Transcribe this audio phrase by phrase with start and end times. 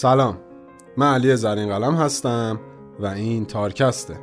[0.00, 0.38] سلام.
[0.96, 2.60] من علی زرین قلم هستم
[3.00, 4.14] و این تارکسته.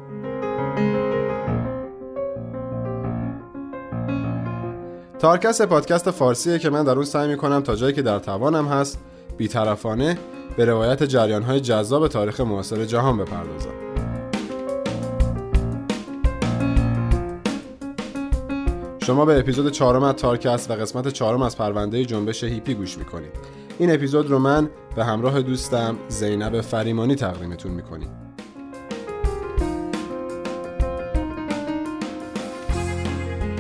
[5.20, 9.00] تارکست پادکست فارسیه که من در اون سعی می‌کنم تا جایی که در توانم هست
[9.38, 10.18] بیطرفانه
[10.58, 13.70] به روایت جریانهای جذاب تاریخ معاصر جهان بپردازم.
[19.00, 23.65] شما به اپیزود چهارم از تارکست و قسمت چهارم از پرونده جنبش هیپی گوش می‌کنید.
[23.80, 28.10] این اپیزود رو من به همراه دوستم زینب فریمانی تقدیمتون می‌کنیم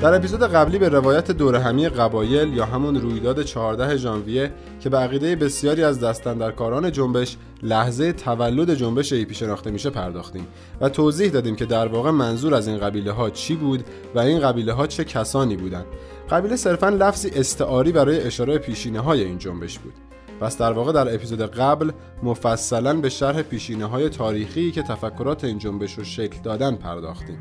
[0.02, 4.98] در اپیزود قبلی به روایت دوره همی قبایل یا همون رویداد 14 ژانویه که به
[4.98, 10.48] عقیده بسیاری از دستندرکاران جنبش لحظه تولد جنبش ایپی شناخته میشه پرداختیم
[10.82, 13.84] و توضیح دادیم که در واقع منظور از این قبیله ها چی بود
[14.16, 15.86] و این قبیله ها چه کسانی بودند.
[16.30, 20.05] قبیله صرفا لفظی استعاری برای اشاره پیشینه های این جنبش بود.
[20.40, 21.92] پس در واقع در اپیزود قبل
[22.24, 27.38] مفصلا به شرح پیشینه های تاریخی که تفکرات این جنبش رو شکل دادن پرداختیم.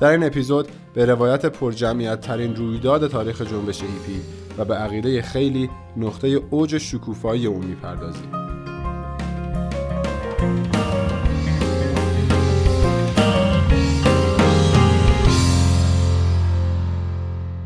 [0.00, 4.20] در این اپیزود به روایت پرجمعیت ترین رویداد تاریخ جنبش هیپی
[4.58, 8.32] و به عقیده خیلی نقطه اوج شکوفایی اون می‌پردازیم.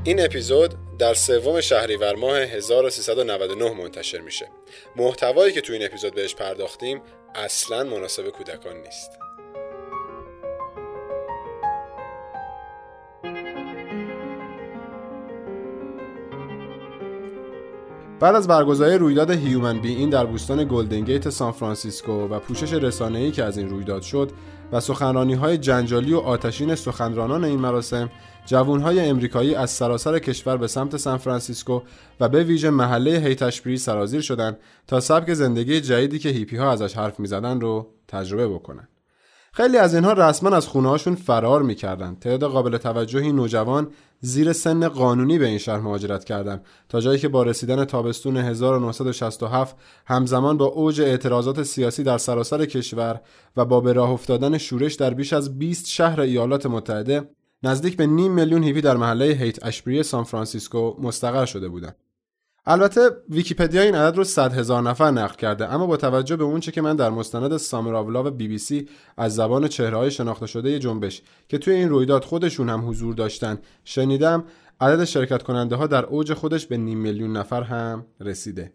[0.04, 4.48] این اپیزود در سوم شهریور ماه 1399 منتشر میشه.
[4.96, 7.02] محتوایی که تو این اپیزود بهش پرداختیم
[7.34, 9.10] اصلا مناسب کودکان نیست.
[18.20, 23.30] بعد از برگزاری رویداد Human Be-In در بوستان گلدن گیت سان فرانسیسکو و پوشش رسانه‌ای
[23.30, 24.30] که از این رویداد شد
[24.72, 28.10] و سخنرانی های جنجالی و آتشین سخنرانان این مراسم
[28.46, 31.80] جوانهای امریکایی از سراسر کشور به سمت سان فرانسیسکو
[32.20, 36.96] و به ویژه محله هیتشبری سرازیر شدند تا سبک زندگی جدیدی که هیپی ها ازش
[36.96, 38.88] حرف می‌زدن رو تجربه بکنن.
[39.52, 42.14] خیلی از اینها رسما از خونه هاشون فرار می‌کردن.
[42.14, 43.88] تعداد قابل توجهی نوجوان
[44.20, 49.76] زیر سن قانونی به این شهر مهاجرت کردند تا جایی که با رسیدن تابستون 1967
[50.06, 53.20] همزمان با اوج اعتراضات سیاسی در سراسر کشور
[53.56, 57.28] و با به راه افتادن شورش در بیش از 20 شهر ایالات متحده
[57.66, 61.96] نزدیک به نیم میلیون هیپی در محله هیت اشبری سان فرانسیسکو مستقر شده بودند.
[62.68, 66.72] البته ویکیپدیا این عدد رو 100 هزار نفر نقل کرده اما با توجه به اونچه
[66.72, 70.10] که من در مستند Summer of Love و بی بی سی از زبان چهره های
[70.10, 74.44] شناخته شده جنبش که توی این رویداد خودشون هم حضور داشتن شنیدم
[74.80, 78.72] عدد شرکت کننده ها در اوج خودش به نیم میلیون نفر هم رسیده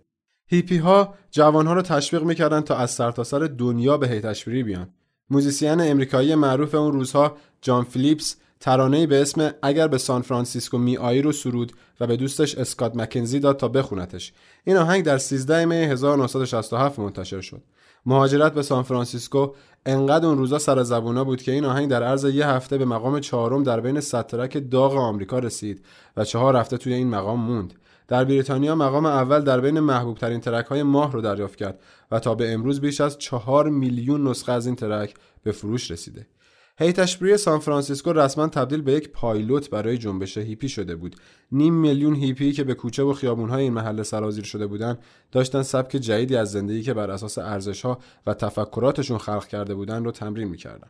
[0.48, 4.90] هیپی ها جوان ها رو تشویق می‌کردن تا از سرتاسر سر دنیا به هیتشبری بیان
[5.30, 10.98] musician امریکایی معروف اون روزها جان فیلیپس ترانه‌ای به اسم اگر به سان فرانسیسکو می
[10.98, 14.34] آیی رو سرود و به دوستش اسکات مکنزی داد تا بخونتش.
[14.64, 17.62] این آهنگ در 13 می 1967 منتشر شد.
[18.06, 19.54] مهاجرت به سان فرانسیسکو
[19.86, 23.20] انقدر اون روزا سر زبونا بود که این آهنگ در عرض یه هفته به مقام
[23.20, 25.86] چهارم در بین صد track داغ آمریکا رسید
[26.18, 27.74] و چهار هفته توی این مقام موند.
[28.08, 31.80] در بریتانیا مقام اول در بین محبوب ترین track های ماه رو دریافت کرد
[32.12, 36.28] و تا به امروز بیش از چهار میلیون نسخه از این track به فروش رسیده.
[36.78, 41.16] هیتشبری سان فرانسیسکو رسما تبدیل به یک پایلوت برای جنبش هیپی شده بود.
[41.52, 45.00] نیم میلیون هیپی که به کوچه و خیابونهای این محله سرازیر شده بودند
[45.32, 50.12] داشتن سبک جدیدی از زندگی که بر اساس ارزشها و تفکراتشون خلق کرده بودند رو
[50.12, 50.90] تمرین می‌کردن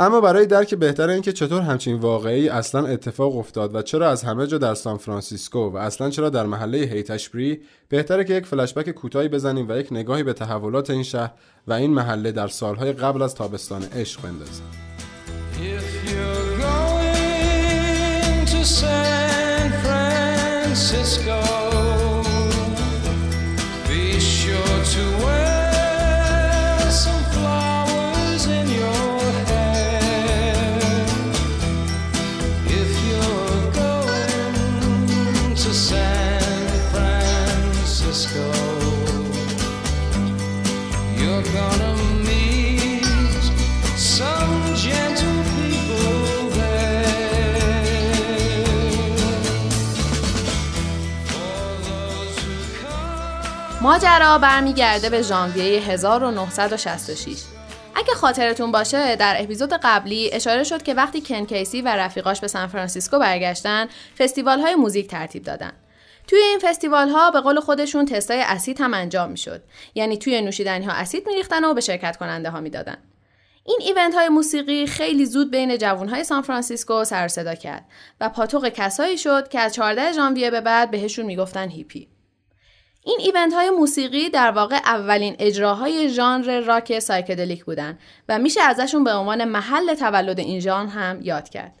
[0.00, 4.46] اما برای درک بهتر اینکه چطور همچین واقعی اصلا اتفاق افتاد و چرا از همه
[4.46, 9.28] جا در سان فرانسیسکو و اصلا چرا در محله هیتشبری بهتره که یک فلشبک کوتاهی
[9.28, 11.30] بزنیم و یک نگاهی به تحولات این شهر
[11.66, 14.66] و این محله در سالهای قبل از تابستان عشق بندازیم.
[53.90, 57.36] ماجرا برمیگرده به ژانویه 1966
[57.94, 62.48] اگه خاطرتون باشه در اپیزود قبلی اشاره شد که وقتی کن کیسی و رفیقاش به
[62.48, 63.88] سان فرانسیسکو برگشتن
[64.18, 65.72] فستیوال های موزیک ترتیب دادن.
[66.26, 69.62] توی این فستیوال ها به قول خودشون تستای اسید هم انجام می‌شد.
[69.94, 72.96] یعنی توی نوشیدنی ها اسید میریختن و به شرکت کننده ها می‌دادن.
[73.64, 77.84] این event های موسیقی خیلی زود بین جوون های سان فرانسیسکو سر صدا کرد
[78.20, 82.19] و پاتوق کسایی شد که از 14 ژانویه به بعد بهشون می‌گفتن هیپی.
[83.04, 87.98] این event های موسیقی در واقع اولین اجراهای ژانر راک psychedelic بودن
[88.28, 91.80] و میشه ازشون به عنوان محل تولد این ژانر هم یاد کرد.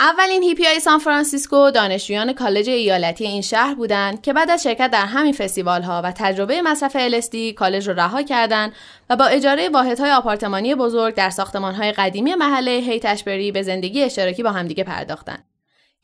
[0.00, 4.90] اولین هیپی های سان فرانسیسکو دانشجویان کالج ایالتی این شهر بودند که بعد از شرکت
[4.90, 8.72] در همین فستیوال ها و تجربه مصرف LSD کالج رو رها کردند
[9.10, 14.52] و با اجاره‌ی آپارتمانی بزرگ در ساختمان های قدیمی محله هیتشبری به زندگی اشتراکی با
[14.52, 15.47] همدیگه پرداختند.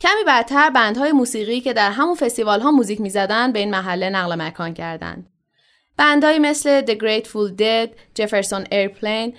[0.00, 4.34] کمی بعدتر بندهای موسیقی که در همون فستیوال ها موزیک می‌زدند به این محله نقل
[4.34, 5.30] مکان کردند.
[5.96, 9.32] بندهایی مثل The Grateful Dead، Jefferson Airplane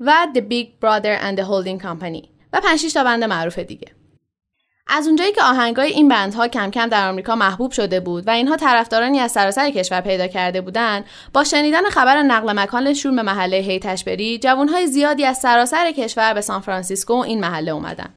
[0.00, 3.98] و The Big Brother and the Holding Company و 5 تا بند معروف دیگه.
[4.90, 8.56] از اونجایی که آهنگای این بندها کم کم در آمریکا محبوب شده بود و اینها
[8.56, 14.38] طرفدارانی از سراسر کشور پیدا کرده بودند با شنیدن خبر نقل مکانشون به محله هیتشبری
[14.38, 18.14] جوانهای زیادی از سراسر کشور به سان فرانسیسکو این محله اومدن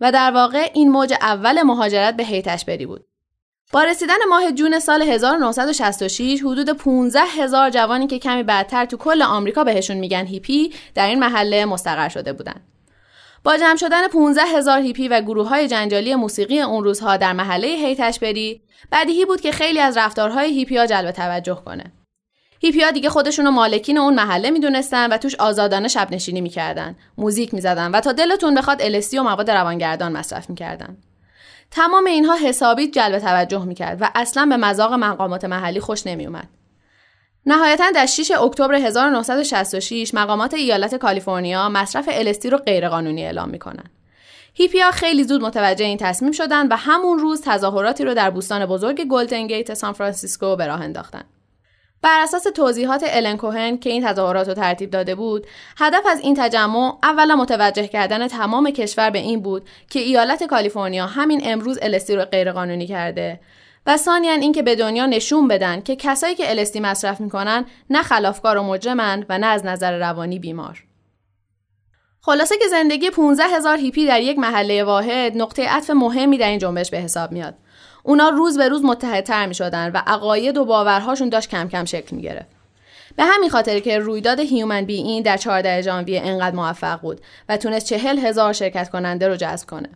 [0.00, 3.06] و در واقع این موج اول مهاجرت به هیت‌اشبری بود
[3.72, 9.22] با رسیدن ماه جون سال 1966 حدود 15 هزار جوانی که کمی بعدتر تو کل
[9.22, 12.60] آمریکا بهشون میگن هیپی در این محله مستقر شده بودند.
[13.44, 17.68] با جمع شدن 15 هزار هیپی و گروه های جنجالی موسیقی اون روزها در محله
[17.68, 18.62] هیت‌اشبری
[18.92, 21.92] بدیهی بود که خیلی از رفتارهای هیپی ها جلب توجه کنه.
[22.64, 27.54] هیپی ها دیگه خودشونو مالکین اون محله می‌دونستن و توش آزادانه شب نشینی می‌کردن، موزیک
[27.54, 30.96] می‌زدن و تا دلتون بخواد ال‌اس‌دی و مواد روانگردان مصرف می‌کردن.
[31.70, 36.48] تمام اینها حسابی جلب توجه می‌کرد و اصلا به مذاق مقامات محلی خوش نمیومد.
[37.46, 43.90] نهایتا در 6 اکتبر 1966 مقامات ایالت کالیفرنیا مصرف ال‌اس‌دی رو غیرقانونی اعلام می‌کنن.
[44.54, 49.04] هیپیا خیلی زود متوجه این تصمیم شدن و همون روز تظاهراتی رو در بوستان بزرگ
[49.04, 51.24] گلدن گیت سان فرانسیسکو به راه انداختن.
[52.04, 55.46] بر اساس توضیحات الن کوهن که این تظاهرات رو ترتیب داده بود،
[55.78, 61.06] هدف از این تجمع اولا متوجه کردن تمام کشور به این بود که ایالت کالیفرنیا
[61.06, 63.40] همین امروز ال‌اس‌دی رو غیرقانونی کرده
[63.86, 68.56] و ثانیا اینکه به دنیا نشون بدن که کسایی که الستی مصرف می‌کنن نه خلافکار
[68.56, 70.84] و مجرمند و نه از نظر روانی بیمار.
[72.20, 76.58] خلاصه که زندگی 15 هزار هیپی در یک محله واحد نقطه عطف مهمی در این
[76.58, 77.54] جنبش به حساب میاد.
[78.06, 82.16] اونا روز به روز متحدتر می شدن و عقاید و باورهاشون داشت کم کم شکل
[82.16, 82.48] می گرفت.
[83.16, 87.56] به همین خاطر که رویداد هیومن بی این در 14 ژانویه انقدر موفق بود و
[87.56, 89.88] تونست چهل هزار شرکت کننده رو جذب کنه.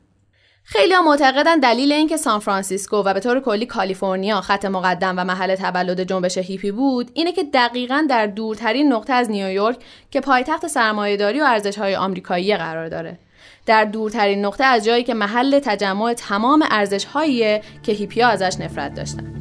[0.65, 5.25] خیلی ها معتقدن دلیل اینکه سان فرانسیسکو و به طور کلی کالیفرنیا خط مقدم و
[5.25, 9.77] محل تولد جنبش هیپی بود اینه که دقیقا در دورترین نقطه از نیویورک
[10.11, 13.19] که پایتخت سرمایهداری و ارزشهای آمریکایی قرار داره
[13.67, 18.95] در دورترین نقطه از جایی که محل تجمع تمام ارزش هایی که هیپیا ازش نفرت
[18.95, 19.35] داشتن.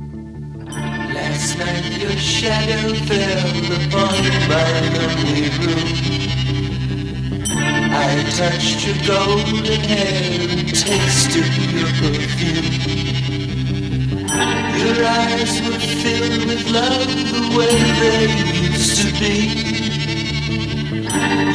[14.77, 18.23] Your eyes were filled with love the way they
[18.69, 19.76] used to be.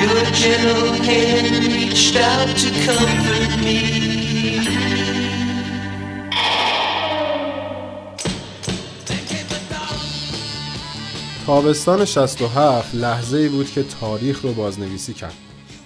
[0.02, 3.80] Your gentle hand reached out to comfort me.
[11.46, 15.34] تابستان 67 لحظه ای بود که تاریخ رو بازنویسی کرد.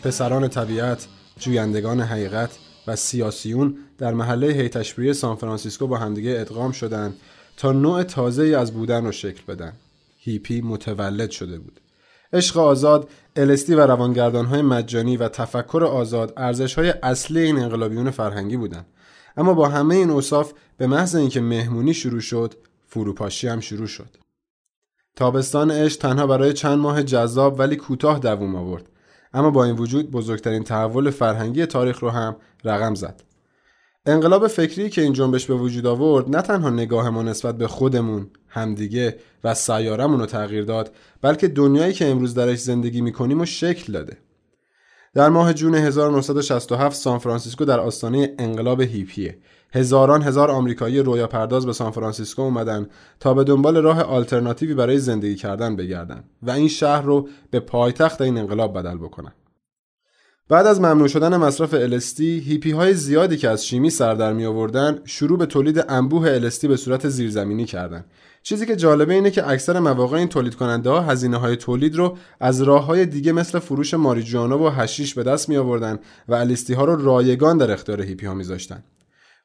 [0.02, 1.06] پسران طبیعت،
[1.38, 2.50] جویندگان حقیقت
[2.86, 7.16] و سیاسیون در محله هیتشبری سان فرانسیسکو با همدیگه ادغام شدند
[7.56, 9.72] تا نوع تازه ای از بودن رو شکل بدن.
[10.18, 11.80] هیپی متولد شده بود.
[12.32, 18.10] عشق آزاد، الستی و روانگردان های مجانی و تفکر آزاد ارزش های اصلی این انقلابیون
[18.10, 18.86] فرهنگی بودند.
[19.36, 22.54] اما با همه این اوصاف به محض اینکه مهمونی شروع شد،
[22.86, 24.16] فروپاشی هم شروع شد.
[25.16, 28.88] تابستان عشق تنها برای چند ماه جذاب ولی کوتاه دووم آورد
[29.34, 33.22] اما با این وجود بزرگترین تحول فرهنگی تاریخ رو هم رقم زد.
[34.08, 38.26] انقلاب فکری که این جنبش به وجود آورد نه تنها نگاه ما نسبت به خودمون،
[38.48, 43.92] همدیگه و سیارمون رو تغییر داد بلکه دنیایی که امروز درش زندگی می‌کنیم و شکل
[43.92, 44.16] داده.
[45.14, 49.38] در ماه جون 1967 سان فرانسیسکو در آستانه انقلاب هیپیه
[49.72, 52.86] هزاران هزار آمریکایی رویا پرداز به سان فرانسیسکو اومدن
[53.20, 58.20] تا به دنبال راه آلترناتیوی برای زندگی کردن بگردن و این شهر رو به پایتخت
[58.20, 59.32] این انقلاب بدل بکنن.
[60.48, 64.44] بعد از ممنوع شدن مصرف ال‌اس‌دی هیپی های زیادی که از شیمی سر در می
[64.44, 68.04] آوردن شروع به تولید انبوه ال‌اس‌دی به صورت زیرزمینی کردن.
[68.42, 72.16] چیزی که جالبه اینه که اکثر مواقع این تولید کننده ها هزینه های تولید رو
[72.40, 75.98] از راه های دیگه مثل فروش ماریجوانا و هشیش به دست می آوردن
[76.28, 78.44] و ال‌اس‌دی ها رو رایگان در اختیار هیپی ها می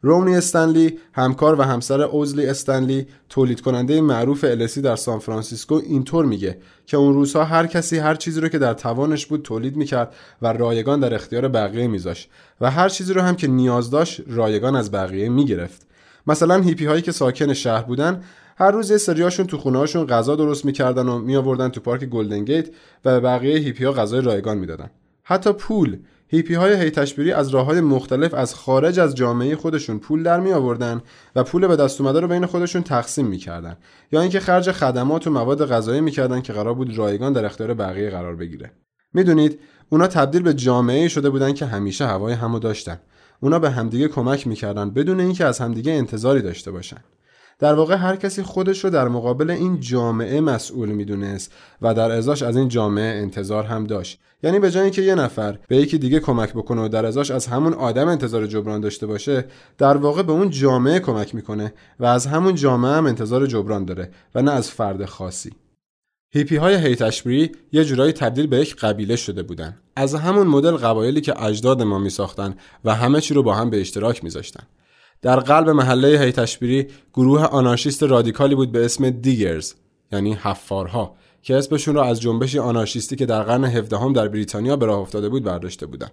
[0.03, 6.25] رونی استنلی همکار و همسر اوزلی استنلی تولید کننده معروف ال‌اس‌دی در سان فرانسیسکو اینطور
[6.25, 10.15] میگه که اون روزها هر کسی هر چیزی رو که در توانش بود تولید می‌کرد
[10.41, 12.29] و رایگان در اختیار بقیه میذاشت
[12.61, 15.87] و هر چیزی رو هم که نیاز داشت رایگان از بقیه می‌گرفت.
[16.27, 18.23] مثلا هیپی هایی که ساکن شهر بودن
[18.57, 22.69] هر روز یه سریاشون تو خونه‌هاشون غذا درست می‌کردن و میآوردن تو پارک گلدن گیت
[23.05, 24.89] و به بقیه هیپیا غذای رایگان می‌دادن.
[25.23, 25.97] حتی پول
[26.33, 30.51] هیپی های هیتشبیری از راه های مختلف از خارج از جامعه خودشون پول در می
[30.51, 31.01] آوردن
[31.35, 33.77] و پول به دست اومده رو بین خودشون تقسیم می‌کردن.
[34.11, 38.09] یا اینکه خرج خدمات و مواد غذایی می‌کردن که قرار بود رایگان در اختیار بقیه
[38.09, 38.71] قرار بگیره.
[39.13, 39.59] می‌دونید
[39.89, 42.99] اونا تبدیل به جامعه شده بودن که همیشه هوای همو داشتن.
[43.39, 47.03] اونا به همدیگه کمک می‌کردن بدون اینکه از همدیگه انتظاری داشته باشن.
[47.61, 52.43] در واقع هر کسی خودش رو در مقابل این جامعه مسئول می‌دونست و در ازاش
[52.43, 54.19] از این جامعه انتظار هم داشت.
[54.43, 57.47] یعنی به جای اینکه یه نفر به یکی دیگه کمک بکنه و در ازاش از
[57.47, 59.45] همون آدم انتظار جبران داشته باشه
[59.77, 64.11] در واقع به اون جامعه کمک می‌کنه و از همون جامعه هم انتظار جبران داره
[64.35, 65.51] و نه از فرد خاصی.
[66.33, 69.77] هیپی های هیتشبری یه جورایی تبدیل به یک قبیله شده بودن.
[69.95, 73.69] از همون مدل قبایلی که اجداد ما می ساختن و همه چی رو با هم
[73.69, 74.63] به اشتراک میذاشتن.
[75.21, 79.73] در قلب محله هیتشبری گروه آنارشیست رادیکالی بود به اسم دیگرز
[80.11, 84.75] یعنی حفارها که اسمشون رو از جنبشی آنارشیستی که در قرن 17 هم در بریتانیا
[84.75, 86.09] به راه افتاده بود برداشته بودن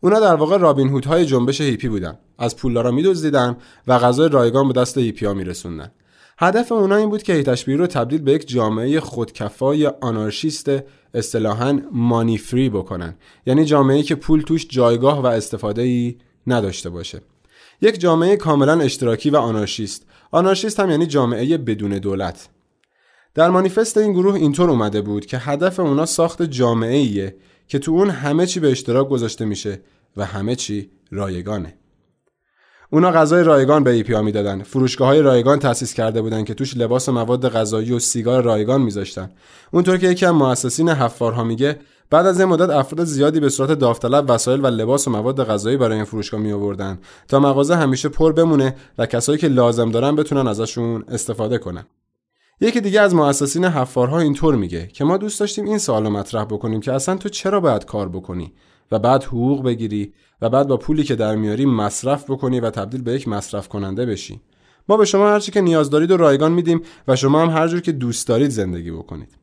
[0.00, 3.56] اونا در واقع رابین هود های جنبش هیپی بودن از پولدارا میدزدیدن
[3.86, 5.92] و غذای رایگان به دست هیپی ها میرسوندن
[6.38, 10.70] هدف اونا این بود که هیتشبیری رو تبدیل به یک جامعه خودکفای آنارشیست
[11.14, 13.14] اصطلاحا مانی فری بکنن.
[13.46, 17.20] یعنی جامعه که پول توش جایگاه و استفاده ای نداشته باشه.
[17.82, 20.06] یک جامعه کاملا اشتراکی و آنارشیست.
[20.30, 22.48] آنارشیست هم یعنی جامعه بدون دولت.
[23.34, 27.36] در مانیفست این گروه اینطور اومده بود که هدف اونا ساخت جامعه ایه
[27.68, 29.80] که تو اون همه چی به اشتراک گذاشته میشه
[30.16, 31.74] و همه چی رایگانه.
[32.92, 34.62] اونا غذای رایگان به ایپیا می‌دادن.
[34.62, 38.82] فروشگاه های رایگان تأسیس کرده بودن که توش لباس و مواد غذایی و سیگار رایگان
[38.82, 39.30] میذاشتن.
[39.70, 41.78] اونطور که یکی از مؤسسین حفارها میگه
[42.10, 45.76] بعد از این مدت افراد زیادی به صورت داوطلب وسایل و لباس و مواد غذایی
[45.76, 50.16] برای این فروشگاه می آوردن تا مغازه همیشه پر بمونه و کسایی که لازم دارن
[50.16, 51.84] بتونن ازشون استفاده کنن.
[52.60, 56.80] یکی دیگه از مؤسسین حفارها اینطور میگه که ما دوست داشتیم این سوال مطرح بکنیم
[56.80, 58.52] که اصلا تو چرا باید کار بکنی
[58.92, 63.02] و بعد حقوق بگیری و بعد با پولی که در میاری مصرف بکنی و تبدیل
[63.02, 64.40] به یک مصرف کننده بشی.
[64.88, 67.80] ما به شما هرچی که نیاز دارید و رایگان میدیم و شما هم هر جور
[67.80, 69.42] که دوست دارید زندگی بکنید.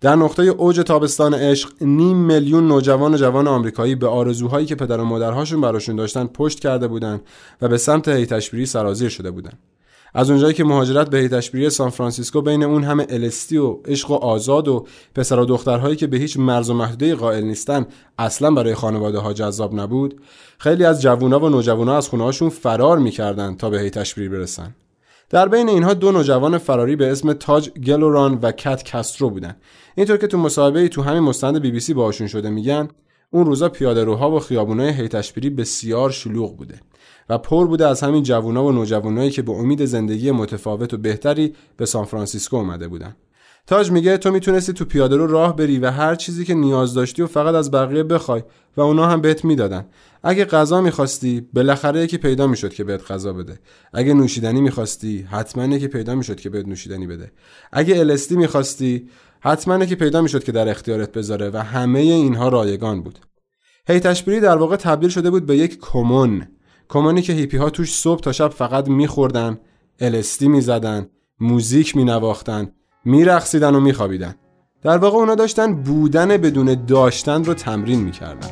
[0.00, 5.00] در نقطه اوج تابستان عشق نیم میلیون نوجوان و جوان آمریکایی به آرزوهایی که پدر
[5.00, 7.20] و مادرهاشون براشون داشتن پشت کرده بودند
[7.62, 9.58] و به سمت هیتشبیری سرازیر شده بودند
[10.14, 14.14] از اونجایی که مهاجرت به تشبیری سان فرانسیسکو بین اون همه الستی و عشق و
[14.14, 17.86] آزاد و پسر و دخترهایی که به هیچ مرز و محدوده قائل نیستن
[18.18, 20.20] اصلا برای خانواده ها جذاب نبود
[20.58, 24.74] خیلی از جوونا و نوجوانا از خونه هاشون فرار می‌کردن تا به هیت‌اشبری برسن.
[25.30, 29.56] در بین اینها دو نوجوان فراری به اسم تاج گلوران و کت کسترو بودن.
[29.94, 32.88] اینطور که تو مصاحبه تو همین مستند بی بی سی باشون شده میگن
[33.30, 36.80] اون روزا پیاده روها و خیابونای هیت‌اشبری بسیار شلوغ بوده.
[37.28, 41.54] و پر بوده از همین جوونا و نوجوانایی که به امید زندگی متفاوت و بهتری
[41.76, 43.16] به سان فرانسیسکو اومده بودن.
[43.66, 47.22] تاج میگه تو می‌تونستی تو پیاده رو راه بری و هر چیزی که نیاز داشتی
[47.22, 48.42] و فقط از بقیه بخوای
[48.76, 49.84] و اونا هم بهت می‌دادن.
[50.22, 53.58] اگه غذا می‌خواستی بالاخره یکی پیدا می‌شد که بهت غذا بده.
[53.92, 57.32] اگه نوشیدنی می‌خواستی حتما یکی پیدا می‌شد که بهت نوشیدنی بده.
[57.72, 59.08] اگه الستی می‌خواستی
[59.40, 63.18] حتما که پیدا می‌شد که در اختیارت بذاره و همه اینها رایگان بود.
[63.88, 66.46] هی تشبیری در واقع تبدیل شده بود به یک کمون.
[66.92, 69.58] کمونی که هیپی ها توش صبح تا شب فقط میخوردن
[70.00, 71.06] الستی می‌زدن
[71.40, 72.72] موزیک مینواختن
[73.04, 74.34] میرقصیدن و میخوابیدن.
[74.82, 78.48] در واقع اونا داشتن بودن بدون داشتن رو تمرین می‌کردن.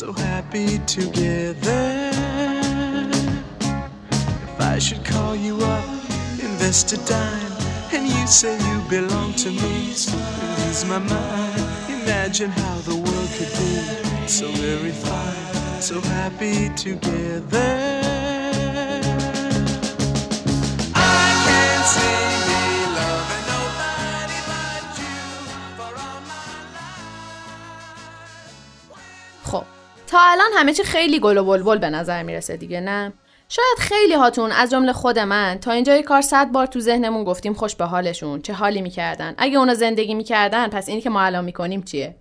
[0.00, 1.93] So happy together.
[6.64, 7.52] Invest a dime,
[7.92, 11.62] and you say you belong to me, lose my mind.
[11.90, 18.00] Imagine how the world could be so very fine, so happy together.
[20.94, 22.24] I can't see.
[30.06, 33.12] تا الان همه چی خیلی گل و بلبل به نظر می‌رسه دیگه نه
[33.56, 37.54] شاید خیلی هاتون از جمله خود من تا اینجای کار صد بار تو ذهنمون گفتیم
[37.54, 39.34] خوش به حالشون چه حالی می‌کردن.
[39.38, 42.16] اگه اونا زندگی می‌کردن پس اینی که ما الان می‌کنیم چیه؟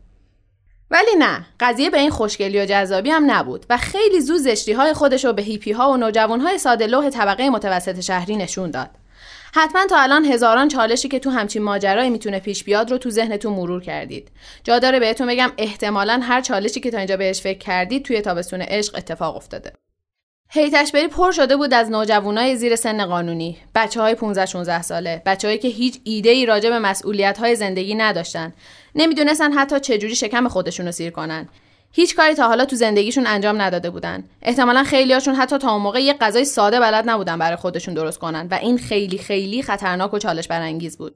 [0.92, 4.94] ولی نه قضیه به این خوشگلی و جذابی هم نبود و خیلی زود زشتی های
[4.94, 8.90] خودش رو به هیپی ها و نوجوان های ساده لوح طبقه متوسط شهری نشون داد.
[9.54, 13.54] حتما تا الان هزاران چالشی که تو همچین ماجرایی می‌تونه پیش بیاد رو تو ذهنتون
[13.54, 14.32] مرور کردید.
[14.64, 18.62] جا داره بهتون بگم احتمالا هر چالشی که تا اینجا بهش فکر کردید توی تابستون
[18.62, 19.74] عشق اتفاق افتاده.
[20.56, 25.60] هیتشبری پر شده بود از نوجوانای زیر سن قانونی، بچه های 15 16 ساله، بچههایی
[25.60, 28.54] که هیچ ایده ای راجع به مسئولیت های زندگی نداشتن.
[28.96, 31.50] نمی‌دونستن حتی چجوری شکم خودشون رو سیر کنن.
[31.92, 34.24] هیچ کاری تا حالا تو زندگیشون انجام نداده بودن.
[34.42, 38.48] احتمالا خیلیاشون حتی تا اون موقع یه غذای ساده بلد نبودن برای خودشون درست کنن
[38.52, 41.16] و این خیلی خیلی خطرناک و چالش برانگیز بود.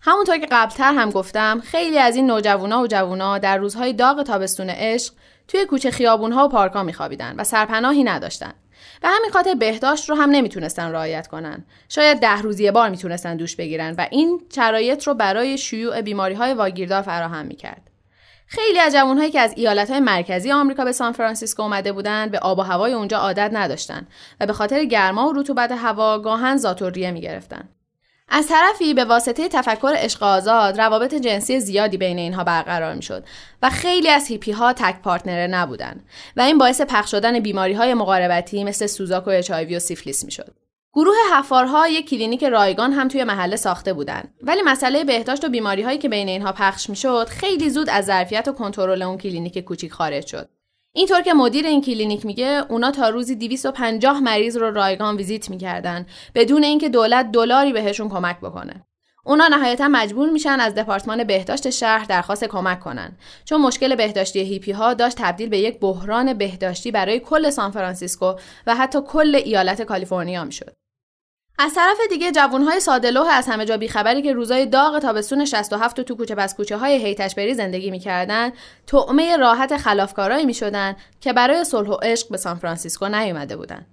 [0.00, 4.70] همونطور که قبلتر هم گفتم خیلی از این نوجوانا و جوونا در روزهای داغ تابستون
[4.70, 5.14] عشق
[5.48, 8.52] توی کوچه خیابونها و پارکا میخوابیدن و سرپناهی نداشتن.
[9.02, 11.64] و همین خاطر بهداشت رو هم نمی‌تونستن رعایت کنن.
[11.88, 16.34] شاید ده روزی یه بار می‌تونستن دوش بگیرن و این شرایط رو برای شیوع بیماری
[16.34, 17.90] های واگیردار فراهم می‌کرد.
[18.46, 22.58] خیلی از جوانهایی که از ایالتهای مرکزی آمریکا به سان فرانسیسکو اومده بودند به آب
[22.58, 24.06] و هوای اونجا عادت نداشتن
[24.40, 27.68] و به خاطر گرما و رطوبت هوا گاهن ذاتوریه می‌گرفتن.
[28.28, 33.24] از طرفی به واسطه تفکر عشق آزاد روابط جنسی زیادی بین اینها برقرار می‌شد
[33.62, 36.00] و خیلی از هیپی ها تک partner ه نبودن
[36.36, 40.54] و این باعث پخش شدن بیماری های مقاربتی مثل سوزاک و اچ و سیفلیس می‌شد.
[40.92, 45.82] گروه حفارها یک کلینیک رایگان هم توی محله ساخته بودن ولی مسئله بهداشت و بیماری
[45.82, 49.92] هایی که بین اینها پخش می‌شد خیلی زود از ظرفیت و کنترل اون کلینیک کوچیک
[49.92, 50.48] خارج شد
[50.98, 56.06] اینطور که مدیر این کلینیک میگه اونا تا روزی 250 مریض رو رایگان ویزیت می‌کردن
[56.34, 58.86] بدون اینکه دولت دلاری بهشون کمک بکنه.
[59.24, 64.72] اونا نهایتا مجبور میشن از دپارتمان بهداشت شهر درخواست کمک کنن چون مشکل بهداشتی هیپی
[64.72, 68.34] ها داشت تبدیل به یک بحران بهداشتی برای کل سان فرانسیسکو
[68.66, 70.77] و حتی کل ایالت کالیفرنیا می‌شد.
[71.60, 76.02] از طرف دیگه جوانهای ساده‌لوح از همه جا بیخبری که روزای داغ تابستون 67 و
[76.02, 78.52] تو کوچه پس کوچه های هیت‌اشبری زندگی می‌کردن
[78.86, 83.86] طعمه راحت خلافکارایی می‌شدن که برای صلح و عشق به سان فرانسیسکو نیومده بودن.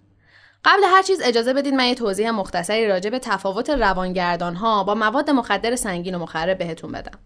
[0.66, 4.96] قبل هر چیز اجازه بدید من یه توضیح مختصری راجع به تفاوت روانگردان ها با
[4.96, 7.20] مواد مخدر سنگین و مخرب بهتون بدم.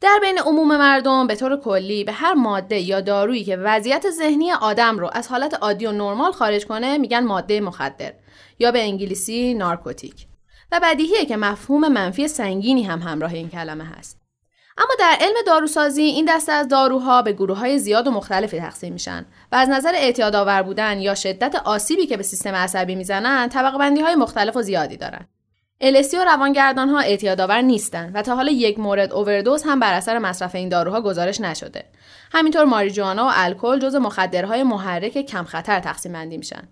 [0.00, 4.52] در بین عموم مردم به طور کلی به هر ماده یا دارویی که وضعیت ذهنی
[4.52, 8.12] آدم رو از حالت عادی و نرمال خارج کنه میگن ماده مخدر.
[8.58, 10.26] یا به انگلیسی نارکوتیک
[10.72, 14.18] و بدیهیه که مفهوم منفی سنگینی هم همراه این کلمه هست
[14.78, 18.92] اما در علم داروسازی این دسته از داروها به گروه های زیاد و مختلفی تقسیم
[18.92, 23.78] میشن و از نظر اعتیادآور بودن یا شدت آسیبی که به سیستم عصبی می‌زنن طبقه
[23.78, 25.26] بندی های مختلف و زیادی دارن
[25.80, 30.18] السی و روانگردان ها اعتیادآور نیستن و تا حالا یک مورد اووردوز هم بر اثر
[30.18, 31.84] مصرف این داروها گزارش نشده.
[32.32, 36.68] همینطور ماریجوانا و الکل جز مخدرهای محرک کم خطر تقسیم بندی میشن.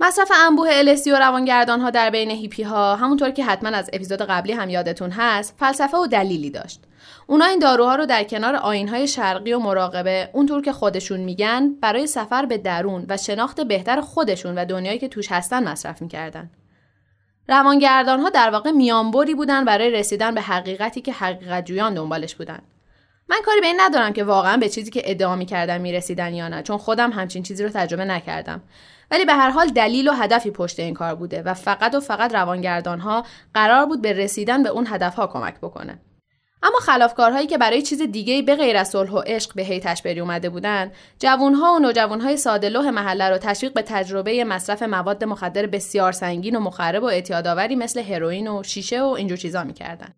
[0.00, 4.22] مصرف انبوه السی و روانگردان ها در بین هیپی ها همونطور که حتما از اپیزود
[4.22, 6.80] قبلی هم یادتون هست فلسفه و دلیلی داشت.
[7.26, 12.06] اونا این داروها رو در کنار های شرقی و مراقبه اونطور که خودشون میگن برای
[12.06, 16.50] سفر به درون و شناخت بهتر خودشون و دنیایی که توش هستن مصرف می‌کردن.
[17.48, 22.62] روانگردان ها در واقع میانبری بودن برای رسیدن به حقیقتی که حقیقت جویان دنبالش بودن.
[23.28, 26.62] من کاری به این ندارم که واقعا به چیزی که ادعا می‌کردن می‌رسیدن یا نه
[26.62, 28.62] چون خودم همچین چیزی رو تجربه نکردم
[29.10, 32.34] ولی به هر حال دلیل و هدفی پشت این کار بوده و فقط و فقط
[32.34, 36.00] روانگردان ها قرار بود به رسیدن به اون هدف ها کمک بکنه.
[36.64, 40.20] اما خلافکارهایی که برای چیز دیگه به غیر از صلح و عشق به هیتش بری
[40.20, 46.12] اومده بودن جوانها و نوجوانهای ساده محله رو تشویق به تجربه مصرف مواد مخدر بسیار
[46.12, 50.14] سنگین و مخرب و اعتیادآوری مثل هروئین و شیشه و اینجور چیزا می‌کردن.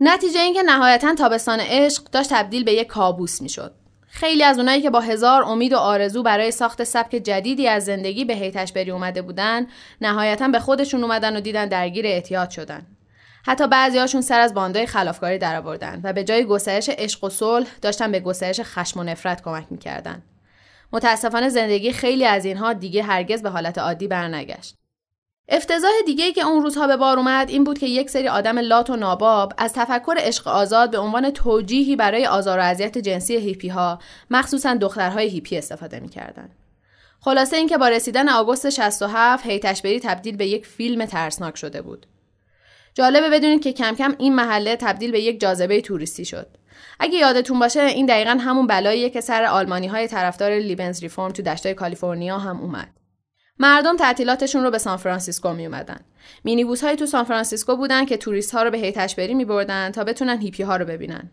[0.00, 3.74] نتیجه اینکه نهایتا تابستان عشق داشت تبدیل به یک کابوس می‌شد.
[4.16, 8.24] خیلی از اونایی که با هزار امید و آرزو برای ساخت سبک جدیدی از زندگی
[8.24, 9.66] به هیتش بری اومده بودن
[10.00, 12.86] نهایتا به خودشون اومدن و دیدن درگیر اعتیاد شدن.
[13.46, 18.12] حتی بعضیاشون سر از باندای خلافکاری درآوردن و به جای گسترش عشق و صلح داشتن
[18.12, 20.22] به گسترش خشم و نفرت کمک می‌کردن.
[20.92, 24.74] متاسفانه زندگی خیلی از اینها دیگه هرگز به حالت عادی برنگشت.
[25.48, 28.58] افتضاح دیگه ای که اون روزها به بار اومد این بود که یک سری آدم
[28.58, 33.36] لات و ناباب از تفکر عشق آزاد به عنوان توجیهی برای آزار و اذیت جنسی
[33.36, 33.98] هیپی ها
[34.30, 36.48] مخصوصا دخترهای هیپی استفاده می‌کردن.
[37.20, 42.06] خلاصه اینکه با رسیدن آگوست 67 هیت‌اشبری تبدیل به یک فیلم ترسناک شده بود.
[42.94, 46.46] جالبه بدونید که کم کم این محله تبدیل به یک جاذبه توریستی شد.
[47.00, 51.74] اگه یادتون باشه این دقیقا همون بلاییه که سر آلمانی های طرفدار Lebensreform تو دشتای
[51.74, 52.95] کالیفرنیا هم اومد.
[53.58, 56.00] مردم تعطیلاتشون رو به سان فرانسیسکو می اومدن.
[56.82, 60.40] های تو سان فرانسیسکو بودن که توریست ها رو به هیت‌اشبری می بردن تا بتونن
[60.40, 61.30] هیپی ها رو ببینن.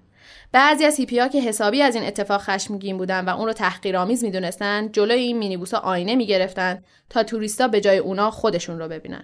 [0.52, 4.24] بعضی از هیپی ها که حسابی از این اتفاق خشمگین بودن و اون رو تحقیرآمیز
[4.24, 9.24] می‌دونستن جلوی این مینیبوس ها آینه می‌گرفتن تا توریستا به جای اونا خودشون رو ببینن.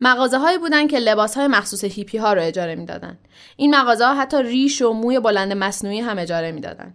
[0.00, 3.18] مغازه هایی بودن که لباس های مخصوص هیپی ها رو اجاره می‌دادن.
[3.56, 6.94] این مغازه ها حتی ریش و موی بلند مصنوعی هم اجاره می‌دادن.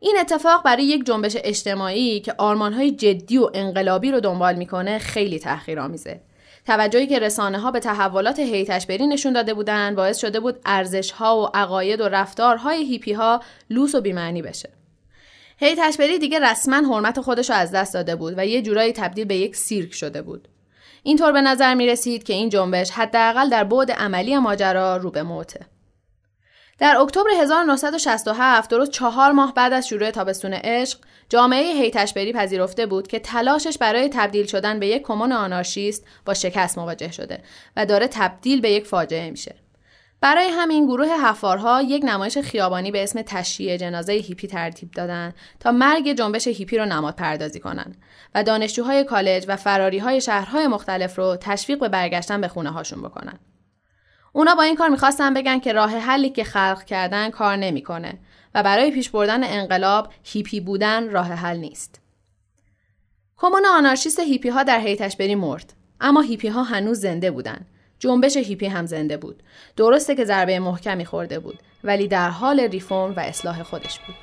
[0.00, 5.38] این اتفاق برای یک جنبش اجتماعی که آرمانهای جدی و انقلابی رو دنبال می‌کنه خیلی
[5.38, 6.20] تحقیرآمیزه.
[6.66, 11.42] توجهی که رسانه ها به تحولات هیتشبری نشون داده بودن باعث شده بود ارزش ها
[11.42, 14.70] و عقاید و رفتارهای هیپی ها لوس و بیمعنی بشه.
[15.58, 19.24] هی تشبری دیگه رسما حرمت خودش رو از دست داده بود و یه جورایی تبدیل
[19.24, 20.48] به یک سیرک شده بود.
[21.02, 25.22] اینطور به نظر می رسید که این جنبش حداقل در بعد عملی ماجرا رو به
[25.22, 25.66] موته.
[26.80, 33.06] در اکتبر 1967 درست چهار ماه بعد از شروع تابستون عشق جامعه هیتشبری پذیرفته بود
[33.06, 37.42] که تلاشش برای تبدیل شدن به یک کمون آنارشیست با شکست مواجه شده
[37.76, 39.54] و داره تبدیل به یک فاجعه میشه.
[40.20, 45.72] برای همین گروه حفارها یک نمایش خیابانی به اسم تشییع جنازه هیپی ترتیب دادن تا
[45.72, 47.94] مرگ جنبش هیپی رو نماد پردازی کنن
[48.34, 53.02] و دانشجوهای کالج و فراری های شهرهای مختلف رو تشویق به برگشتن به خونه هاشون
[53.02, 53.38] بکنن.
[54.32, 58.18] اونا با این کار می‌خواستن بگن که راه حلی که خلق کردن کار نمی‌کنه
[58.54, 62.00] و برای پیش بردن انقلاب هیپی بودن راه حل نیست.
[63.36, 67.66] کمون آنارشیست هیپی ها در هیت‌اشبری مرد اما هیپی ها هنوز زنده بودن.
[67.98, 69.42] جنبش هیپی هم زنده بود.
[69.76, 74.14] درسته که ضربه محکمی خورده بود ولی در حال ریفرم و اصلاح خودش بود.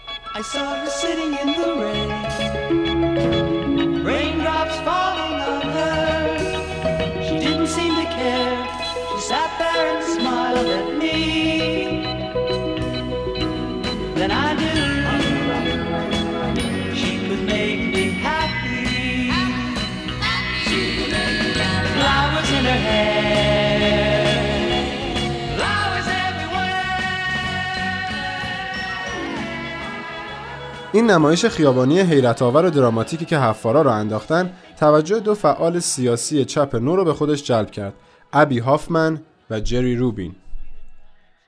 [30.97, 36.45] این نمایش خیابانی حیرت آور و دراماتیکی که حفارا را انداختن توجه دو فعال سیاسی
[36.45, 37.93] چپ نو رو به خودش جلب کرد.
[38.33, 40.35] ابی هافمن و جری روبین.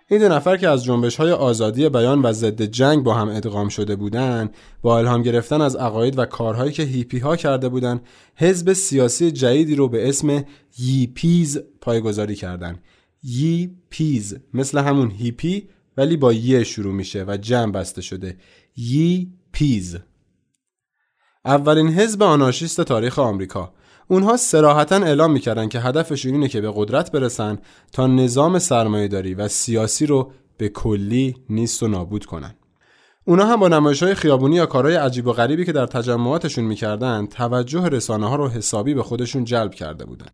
[0.07, 3.69] این دو نفر که از جنبش های آزادی بیان و ضد جنگ با هم ادغام
[3.69, 8.01] شده بودند با الهام گرفتن از عقاید و کارهایی که هیپی ها کرده بودند
[8.35, 10.43] حزب سیاسی جدیدی رو به اسم
[10.79, 12.79] یی پیز پایگذاری کردند
[13.23, 18.37] یی پیز مثل همون هیپی ولی با یه شروع میشه و جمع بسته شده.
[18.77, 19.97] یی پیز.
[21.45, 23.73] اولین حزب آنارشیست تاریخ آمریکا.
[24.07, 27.57] اونها سراحتا اعلام می‌کردن که هدفشون اینه که به قدرت برسن
[27.91, 32.55] تا نظام سرمایهداری و سیاسی رو به کلی نیست و نابود کنن.
[33.25, 37.25] اونا هم با نمایش های خیابونی یا کارهای عجیب و غریبی که در تجمعاتشون می‌کردن
[37.25, 40.29] توجه رسانه ها رو حسابی به خودشون جلب کرده بودن.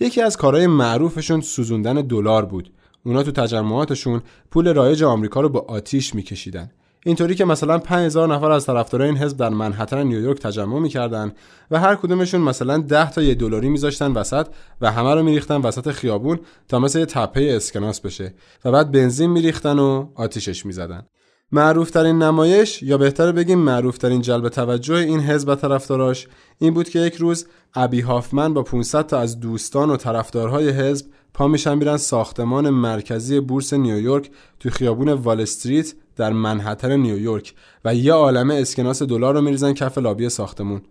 [0.00, 2.72] یکی از کارهای معروفشون سوزوندن دلار بود.
[3.04, 6.70] اونا تو تجمعاتشون پول رایج آمریکا رو با آتیش میکشیدن.
[7.06, 11.32] اینطوری که مثلا 5000 نفر از طرفدارای این حزب در منحتن نیویورک تجمع می‌کردن
[11.70, 14.46] و هر کدومشون مثلا 10 تا یه دلاری میذاشتن وسط
[14.80, 16.38] و همه رو میریختن وسط خیابون
[16.68, 21.06] تا مثل یه تپه اسکناس بشه و بعد بنزین میریختن و آتیشش می‌زدن.
[21.52, 26.26] معروف ترین نمایش یا بهتر بگیم معروف ترین جلب توجه این حزب و طرفداراش
[26.58, 31.06] این بود که یک روز ابی هافمن با 500 تا از دوستان و طرفدارهای حزب
[31.34, 37.94] پا میشن میرن ساختمان مرکزی بورس نیویورک تو خیابون وال استریت در منهتن نیویورک و
[37.94, 40.82] یه عالمه اسکناس دلار رو میریزن کف لابی ساختمون.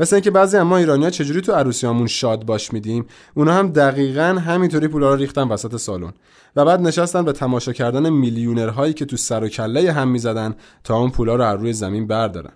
[0.00, 4.22] مثل اینکه بعضی از ما ایرانیا چجوری تو عروسیامون شاد باش میدیم اونا هم دقیقا
[4.22, 6.12] همینطوری پولا رو ریختن وسط سالن.
[6.56, 10.96] و بعد نشستن به تماشا کردن میلیونرهایی که تو سر و کله هم می‌زدن تا
[10.96, 12.52] اون پولا رو از روی زمین بردارن.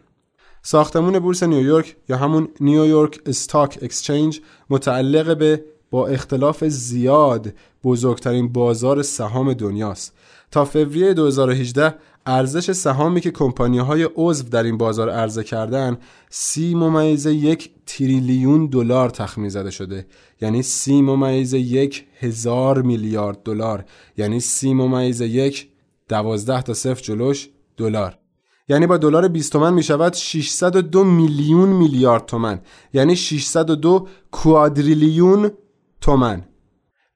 [0.63, 4.41] ساختمون بورس نیویورک یا همون New York Stock Exchange
[4.71, 7.53] متعلق به با اختلاف زیاد
[7.85, 10.15] بزرگترین بازار سهام دنیاست.
[10.51, 11.95] تا فوریه 2018
[12.29, 15.99] ارزش سهامی که کمپانی های عضو در این بازار عرضه کردن
[16.31, 20.07] سی ممیز یک تریلیون دلار تخمین زده شده.
[20.41, 23.85] یعنی سی ممیز یک هزار میلیارد دلار.
[24.17, 25.69] یعنی سی ممیز یک
[26.09, 28.19] دوازده تا صفر جلوش دلار.
[28.69, 32.61] یعنی با دلار 20 تومن می شود 602 میلیون میلیارد تومن.
[32.93, 35.51] یعنی 602 کوادریلیون
[36.01, 36.45] تومن.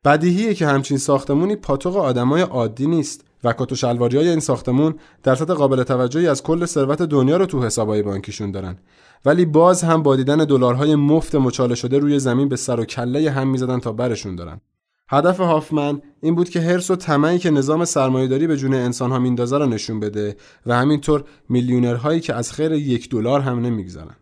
[0.05, 3.25] بدیهیه که همچین ساختمونی پاتوق آدمای عادی نیست.
[3.45, 7.47] و کت و شلواری های این ساختمون درصد قابل توجهی از کل ثروت دنیا رو
[7.47, 8.79] تو حسابای بانکیشون دارن.
[9.25, 13.31] ولی باز هم با دیدن دلارهای مفت مچاله شده روی زمین به سر و کله
[13.31, 14.61] هم می‌زدن تا برشون دارن.
[15.09, 19.59] هدف هافمن این بود که هرس و طمعی که نظام سرمایهداری به جون انسانها میندازه
[19.59, 24.17] رو نشون بده و همینطور میلیونرهایی که از خیر یک دلار هم نمیگذرن.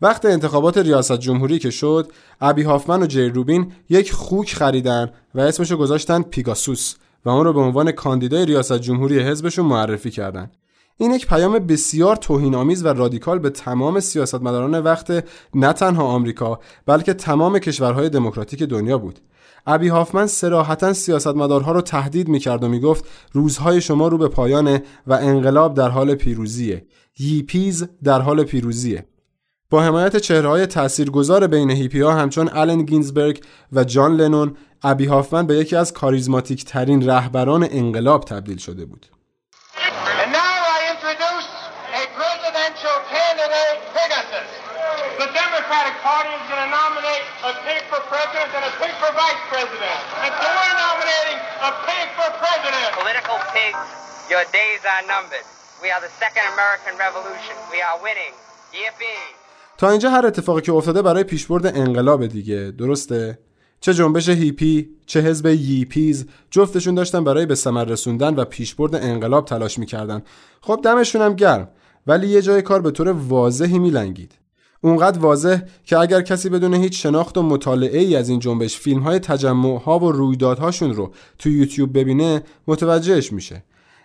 [0.00, 5.40] وقت انتخابات ریاست جمهوری که شد ابی هافمن و جی روبین یک خوک خریدن و
[5.40, 6.94] اسمشو گذاشتن پیگاسوس.
[7.24, 10.50] و اون رو به عنوان کاندیدای ریاست جمهوری حزبشون معرفی کردن.
[10.96, 17.14] این یک پیام بسیار توهینآمیز و رادیکال به تمام سیاستمداران وقت نه تنها آمریکا بلکه
[17.14, 19.18] تمام کشورهای دموکراتیک دنیا بود.
[19.66, 25.12] ابی هافمن سراحتا سیاستمدارها رو تهدید می‌کرد و می‌گفت روزهای شما رو به پایانه و
[25.12, 26.86] انقلاب در حال پیروزیه.
[27.18, 29.06] ییپیز در حال پیروزیه.
[29.70, 33.40] با حمایت چهرههای تاثیرگذار بین هیپی ها همچون آلن گینزبرگ
[33.72, 39.06] و جان لنون ابی هافمن به یکی از کاریزماتیک ترین رهبران انقلاب تبدیل شده بود.
[45.22, 49.10] The Democratic Party is going to nominate a pig for president and a pig for
[49.22, 49.98] vice president.
[50.24, 51.38] And so we're nominating
[51.70, 52.88] a pig for president.
[53.00, 53.86] Political pigs,
[54.32, 55.46] your days are numbered.
[55.82, 57.54] We are the second American Revolution.
[57.74, 58.34] We are winning.
[58.80, 59.22] Yippee!
[59.78, 63.38] تا اینجا هر اتفاقی که افتاده برای پیشبرد انقلاب دیگه درسته
[63.82, 69.44] چه جنبش هیپی چه حزب ییپیز جفتشون داشتن برای به ثمر رسوندن و پیشبرد انقلاب
[69.44, 70.22] تلاش می‌کردن.
[70.60, 71.68] خب دمشون هم گرم
[72.06, 74.32] ولی یه جای کار به طور واضحی میلنگید.
[74.80, 79.00] اونقدر واضح که اگر کسی بدون هیچ شناخت و مطالعه ای از این جنبش فیلم
[79.00, 83.64] های تجمع ها و رویدادهاشون رو تو یوتیوب ببینه متوجهش میشه.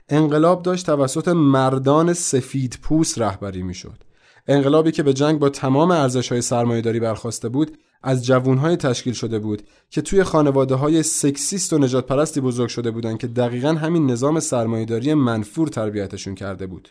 [0.09, 4.03] انقلاب داشت توسط مردان سفید پوست رهبری می‌شد.
[4.47, 9.39] انقلابی که به جنگ با تمام ارزش های سرمایهداری برخواسته بود از جوانهای تشکیل شده
[9.39, 14.11] بود که توی خانواده های سکسیست و نجات پرستی بزرگ شده بودند که دقیقا همین
[14.11, 16.89] نظام سرمایهداری منفور تربیتشون کرده بود.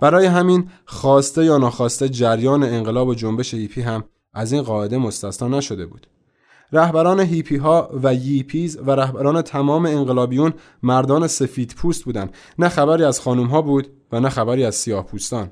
[0.00, 5.48] برای همین خواسته یا ناخواسته جریان انقلاب و جنبش هیپی هم از این قاعده مستثنا
[5.48, 6.06] نشده بود.
[6.72, 12.34] رهبران هیپی ها و ییپیز و رهبران تمام انقلابیون مردان سفید پوست بودند.
[12.58, 15.50] نه خبری از خانوم ها بود و نه خبری از سیاه پوستان.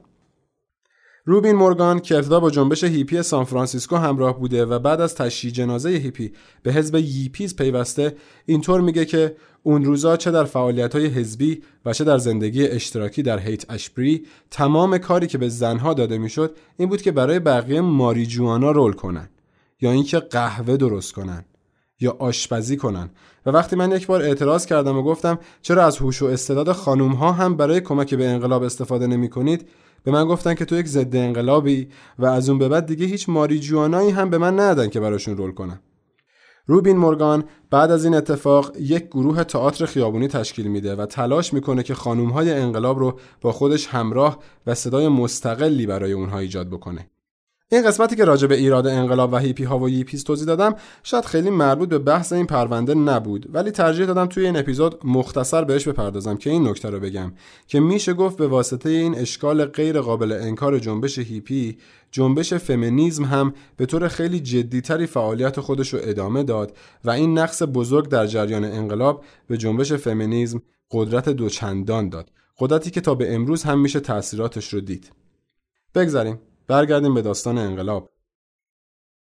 [1.24, 5.52] روبین مورگان که ابتدا با جنبش هیپی سان فرانسیسکو همراه بوده و بعد از تشییع
[5.52, 6.32] جنازه هیپی
[6.62, 11.92] به حزب ییپیز پیوسته اینطور میگه که اون روزا چه در فعالیت های حزبی و
[11.92, 16.88] چه در زندگی اشتراکی در هیت اشبری تمام کاری که به زنها داده می‌شد این
[16.88, 19.28] بود که برای بقیه ماریجوانا roll کنن
[19.80, 21.44] یا اینکه قهوه درست کنن
[22.00, 23.10] یا آشپزی کنن.
[23.46, 27.12] و وقتی من یک بار اعتراض کردم و گفتم چرا از هوش و استعداد خانوم
[27.12, 29.68] ها هم برای کمک به انقلاب استفاده نمی کنید
[30.04, 31.88] به من گفتن که تو یک ضد انقلابی
[32.18, 35.52] و از اون به بعد دیگه هیچ ماریجوانایی هم به من ندادن که براشون رول
[35.52, 35.80] کنم
[36.66, 41.82] روبین مورگان بعد از این اتفاق یک گروه تئاتر خیابونی تشکیل میده و تلاش می‌کنه
[41.82, 47.10] که خانوم های انقلاب رو با خودش همراه و صدای مستقلی برای اونها ایجاد بکنه.
[47.72, 51.24] این قسمتی که راجع به ایراد انقلاب و هیپی ها و ییپیز توضیح دادم شاید
[51.24, 53.46] خیلی مربوط به بحث این پرونده نبود.
[53.52, 57.32] ولی ترجیح دادم توی این اپیزود مختصر بهش بپردازم که این نکته رو بگم.
[57.66, 61.78] که میشه گفت به واسطه این اشکال غیر قابل انکار جنبش هیپی
[62.10, 67.62] جنبش فمینیزم هم به طور خیلی جدیتری فعالیت خودش رو ادامه داد و این نقص
[67.62, 72.30] بزرگ در جریان انقلاب به جنبش فمینیزم قدرت دوچندان داد.
[72.58, 75.10] قدرتی که تا به امروز هم میشه تاثیراتش رو دید.
[75.94, 76.38] بگذاریم.
[76.68, 78.10] برگردیم به داستان انقلاب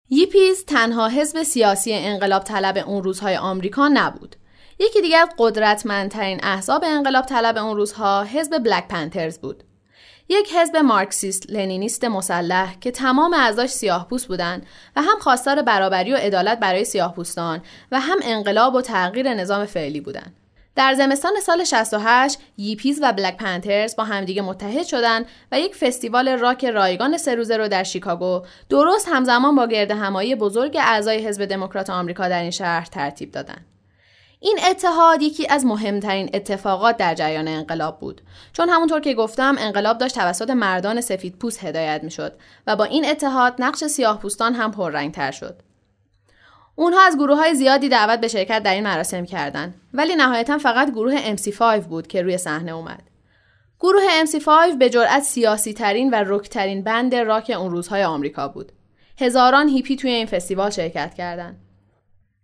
[0.09, 4.37] ییپیز تنها حزب سیاسی انقلاب طلب اون روزهای آمریکا نبود.
[4.79, 9.65] یکی دیگر قدرتمندترین احزاب انقلاب طلب اون روزها حزب بلک پنترز بود.
[10.29, 16.13] یک حزب مارکسیست لنینیست مسلح که تمام اعضاش سیاه پوست بودند و هم خواستار برابری
[16.13, 20.37] و عدالت برای سیاه پوستان و هم انقلاب و تغییر نظام فعلی بودند.
[20.77, 26.29] در زمستان سال 68 ییپیز و بلک پنترز با همدیگه متحد شدند و یک فستیوال
[26.29, 28.43] راک رایگان سه روزه رو در شیکاگو.
[28.69, 33.67] درست همزمان با گرد همایی بزرگ اعضای حزب دموکرات آمریکا در این شهر ترتیب دادند.
[34.41, 38.21] این اتحاد یکی از مهمترین اتفاقات در جریان انقلاب بود.
[38.53, 42.33] چون همونطور که گفتم انقلاب داشت توسط مردان سفید پوست هدایت می شد
[42.67, 45.63] و با این اتحاد نقش سیاه پوستان هم پررنگتر شد.
[46.79, 50.91] اونها از گروه های زیادی دعوت به شرکت در این مراسم کردند ولی نهایتا فقط
[50.91, 53.03] گروه MC5 بود که روی صحنه اومد.
[53.81, 58.73] گروه MC5 به جرأت سیاسی ترین و رکترین بند راک اون روزهای آمریکا بود.
[59.21, 61.61] هزاران هیپی توی این فستیوال شرکت کردند.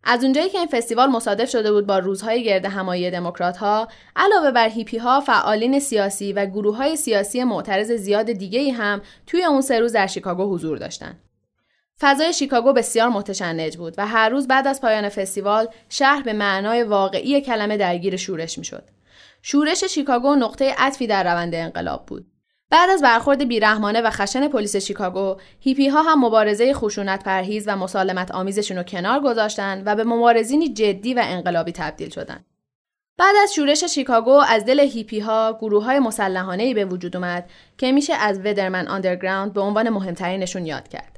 [0.04, 4.50] از اونجایی که این فستیوال مصادف شده بود با روزهای گرد همایی دموکرات ها علاوه
[4.50, 9.60] بر هیپی ها فعالین سیاسی و گروه های سیاسی معترض زیاد دیگه هم توی اون
[9.60, 11.20] سه روز در شیکاگو حضور داشتند.
[12.02, 16.82] فضای شیکاگو بسیار متشنج بود و هر روز بعد از پایان فستیوال شهر به معنای
[16.82, 18.84] واقعی کلمه درگیر شورش می‌شد.
[19.42, 22.26] شورش شیکاگو نقطه عطفی در روند انقلاب بود.
[22.70, 27.76] بعد از برخورد بیرحمانه و خشن پلیس شیکاگو، هیپی ها هم مبارزه خشونت پرهیز و
[27.76, 32.44] مسالمت آمیزشون رو کنار گذاشتن و به مبارزینی جدی و انقلابی تبدیل شدند.
[33.18, 37.92] بعد از شورش شیکاگو از دل هیپی ها گروه های مسلحانه به وجود اومد که
[37.92, 41.12] میشه از Weatherman Underground به عنوان مهمترینشون یاد کرد.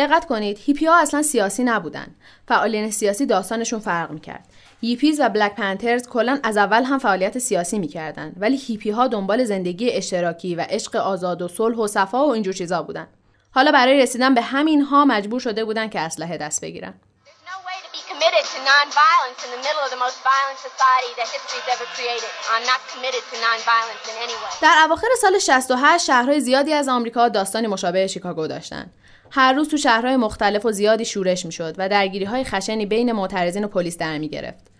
[0.00, 2.06] دقت کنید هیپی ها اصلا سیاسی نبودن.
[2.48, 4.46] فعالین سیاسی داستانشون فرق می‌کرد.
[4.82, 9.44] ییپیز و بلک پنترز کلا از اول هم فعالیت سیاسی می‌کردن ولی هیپی ها دنبال
[9.44, 13.06] زندگی اشتراکی و عشق آزاد و صلح و صفا و اینجور چیزا بودن.
[13.50, 16.94] حالا برای رسیدن به همین ها مجبور شده بودن که اسلحه دست بگیرن.
[24.62, 28.92] در اواخر سال 68 شهرهای زیادی از آمریکا داستانی مشابه شیکاگو داشتند.
[29.30, 33.64] هر روز تو شهرهای مختلف و زیادی شورش می‌شد و درگیری های خشنی بین معترضین
[33.64, 34.70] و پلیس در می گرفت.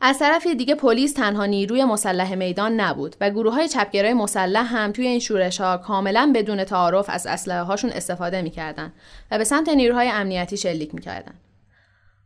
[0.00, 4.92] از طرف دیگه پلیس تنها نیروی مسلح میدان نبود و گروه های چپگرای مسلح هم
[4.92, 8.92] توی این شورش ها کاملا بدون تعارف از اسلحه هاشون استفاده می‌کردن
[9.30, 11.34] و به سمت نیروهای امنیتی شلیک می‌کردن.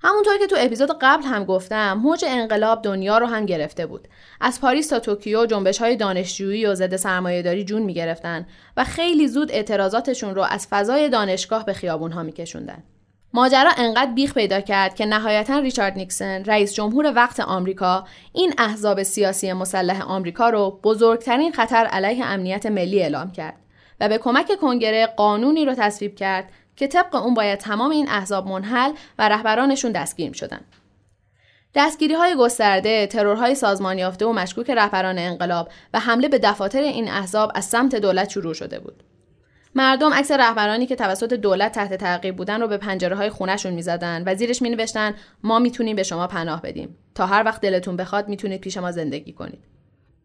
[0.02, 4.08] همونطور که تو اپیزود قبل هم گفتم موج انقلاب دنیا رو هم گرفته بود.
[4.40, 9.52] از پاریس تا توکیو جنبش های دانشجویی و ضد سرمایهداری جون می‌گرفتن و خیلی زود
[9.52, 12.82] اعتراضاتشون رو از فضای دانشگاه به خیابون ها میکشوندن.
[13.32, 19.02] ماجرا انقدر بیخ پیدا کرد که نهایتا ریچارد نیکسون رئیس جمهور وقت آمریکا این احزاب
[19.02, 23.56] سیاسی مسلح آمریکا رو بزرگترین خطر علیه امنیت ملی اعلام کرد
[24.00, 28.46] و به کمک کنگره قانونی رو تصویب کرد که طبق اون باید تمام این احزاب
[28.46, 30.60] منحل و رهبرانشون دستگیر شدن.
[31.74, 37.08] دستگیری های گسترده، ترورهای سازمان یافته و مشکوک رهبران انقلاب و حمله به دفاتر این
[37.08, 39.02] احزاب از سمت دولت شروع شده بود.
[39.74, 44.22] مردم عکس رهبرانی که توسط دولت تحت تعقیب بودن رو به پنجره های خونشون می‌زدن
[44.26, 48.28] و زیرش می نوشتن ما می‌تونیم به شما پناه بدیم تا هر وقت دلتون بخواد
[48.28, 49.77] می‌تونید پیش ما زندگی کنید.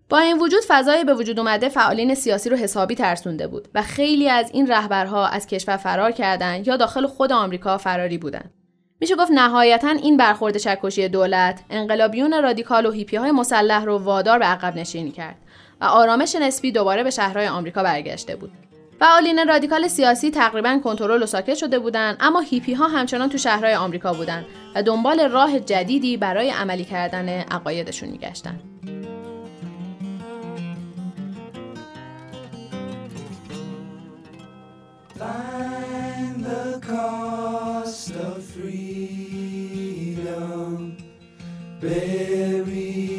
[0.10, 4.30] با این وجود فضای به وجود اومده فعالین سیاسی رو حسابی ترسونده بود و خیلی
[4.30, 8.54] از این رهبرها از کشور فرار کردند یا داخل خود آمریکا فراری بودند.
[9.00, 14.40] میشه گفت نهایتا این برخورد چکشی دولت انقلابیون رادیکال و هیپی های مسلح رو وادار
[14.40, 15.36] به عقب نشینی کرد
[15.82, 18.52] و آرامش نسبی دوباره به شهرهای آمریکا برگشته بود.
[19.00, 23.74] فعالین رادیکال سیاسی تقریبا کنترل و ساکت شده بودند اما هیپی ها همچنان تو شهرهای
[23.74, 28.93] آمریکا بودند و دنبال راه جدیدی برای عملی کردن عقایدشون میگشتند.
[35.16, 38.68] Find the cost of freedom.
[41.80, 43.13] Buried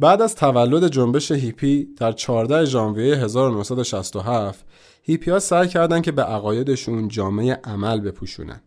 [0.00, 4.64] بعد از تولد جنبش هیپی در 14 ژانویه 1967
[5.02, 8.60] هیپی ها سعی کردند که به عقایدشون جامه عمل بپوشونن.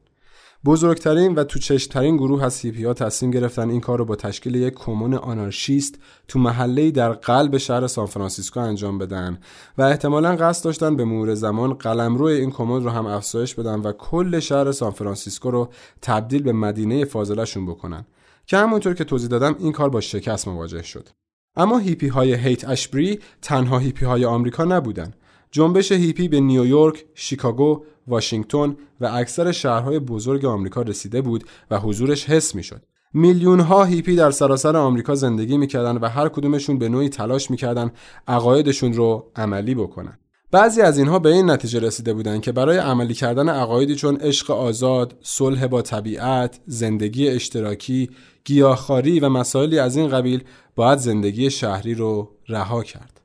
[0.66, 4.56] بزرگترین و تو چشمترین گروه از هیپی ها تصمیم گرفتن این کار رو با تشکیل
[4.56, 9.40] یک کمون آنارشیست تو محله‌ای در قلب شهر سانفرانسیسکو انجام بدن
[9.78, 13.92] و احتمالا قصد داشتن به مرور زمان قلمرو این کمون رو هم افزایش بدن و
[13.92, 15.70] کل شهر سانفرانسیسکو رو
[16.02, 18.06] تبدیل به مدینه فاضلشون بکنن
[18.46, 21.10] که همونطور که توضیح دادم این کار با شکست مواجه شد.
[21.56, 25.14] اما هیپی های هیت اشبری تنها هیپی های آمریکا نبودن.
[25.52, 32.30] جنبش هیپی به نیویورک، شیکاگو، واشنگتن و اکثر شهرهای بزرگ آمریکا رسیده بود و حضورش
[32.30, 32.82] حس می‌شد.
[33.14, 37.92] میلیون ها هیپی در سراسر آمریکا زندگی می‌کردن و هر کدومشون به نوعی تلاش می‌کردن
[38.28, 40.20] عقایدشون رو عملی بکنن.
[40.54, 44.52] بعضی از اینها به این نتیجه رسیده بودند که برای عملی کردن عقایدی چون عشق
[44.52, 48.10] آزاد، صلح با طبیعت، زندگی اشتراکی،
[48.46, 50.44] گیاهخواری و مسائلی از این قبیل
[50.76, 53.22] باید زندگی شهری رو رها کرد.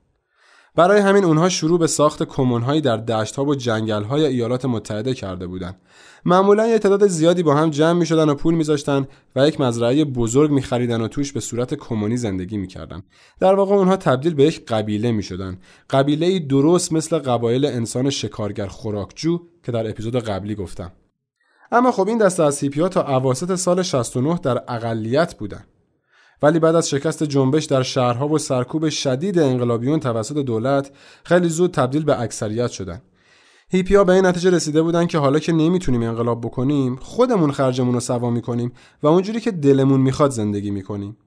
[0.75, 5.81] برای همین اونها شروع به ساخت کمونهایی در دشتها و جنگلهای ایالات متحده کرده بودند.
[6.25, 10.05] معمولا یه تعداد زیادی با هم جمع می شدن و پول میذاشتن و یک مزرعه
[10.05, 13.03] بزرگ می خریدن و توش به صورت کمونی زندگی می‌کردن.
[13.39, 15.57] در واقع اونها تبدیل به یک قبیله می شدن.
[15.89, 20.91] قبیله درست مثل قبایل انسان شکارگر خوراکجو که در اپیزود قبلی گفتم.
[21.71, 25.63] اما خب این دسته از هیپی تا اواسط سال 69 در اقلیت بودن.
[26.41, 30.91] ولی بعد از شکست جنبش در شهرها و سرکوب شدید انقلابیون توسط دولت
[31.23, 33.01] خیلی زود تبدیل به اکثریت شدن.
[33.71, 37.99] هیپیا به این نتیجه رسیده بودن که حالا که نمی‌تونیم انقلاب بکنیم خودمون خرجمون رو
[37.99, 38.71] سوا می‌کنیم
[39.03, 41.17] و اونجوری که دلمون می‌خواد زندگی می‌کنیم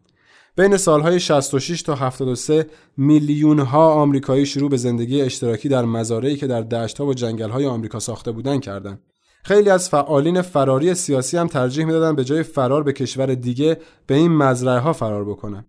[0.56, 2.66] بین سالهای 66 تا 73
[2.96, 7.98] میلیون ها آمریکایی شروع به زندگی اشتراکی در مزارعی که در دشت‌ها و جنگل‌های آمریکا
[7.98, 9.00] ساخته بودن کردند.
[9.44, 14.14] خیلی از فعالین فراری سیاسی هم ترجیح می‌دادن به جای فرار به کشور دیگه به
[14.14, 15.64] این مزرعه ها فرار بکنن.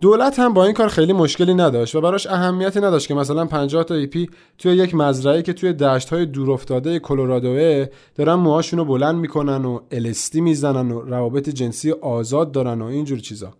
[0.00, 3.84] دولت هم با این کار خیلی مشکلی نداشت و براش اهمیتی نداشت که مثلا 50
[3.84, 9.14] تا ایپی توی یک مزرعه که توی دشت های دورافتاده کلرادوه دارن موهاشون رو بلند
[9.14, 13.54] می‌کنن و الستی می‌زنن و روابط جنسی آزاد دارن و اینجور چیزا.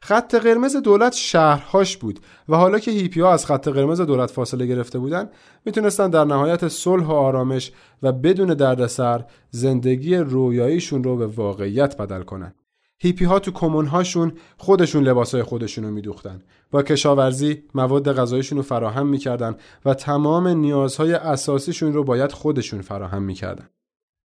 [0.00, 4.66] خط قرمز دولت شهرهاش بود و حالا که هیپی ها از خط قرمز دولت فاصله
[4.66, 5.30] گرفته بودن
[5.64, 7.72] می‌تونستن در نهایت صلح و آرامش
[8.02, 12.54] و بدون دردسر زندگی رویاییشون رو به واقعیت بدل کنن
[13.02, 16.42] هیپی ها تو کمون هاشون خودشون لباسای خودشون رو میدوختن.
[16.70, 23.22] با کشاورزی مواد غذایشون رو فراهم می‌کردن و تمام نیازهای اساسیشون رو باید خودشون فراهم
[23.22, 23.68] می‌کردن.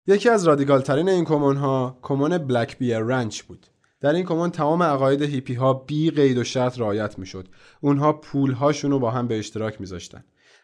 [0.07, 3.67] یکی از رادیکال ترین این کمون ها کمون Black Bear Ranch بود.
[4.01, 7.47] در این کمون تمام عقاید هیپی ها بی قید و شرط رعایت می‌شد.
[7.81, 10.23] اونها پول هاشون رو با هم به اشتراک میذاشتن.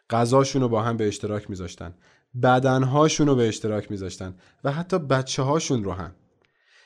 [0.10, 1.94] غذاشون رو با هم به اشتراک میذاشتن.
[2.44, 4.36] بدنهاشون رو به اشتراک میذاشتن.
[4.64, 6.12] و حتی بچه هاشون رو هم.